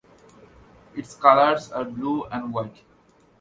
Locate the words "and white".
2.31-2.79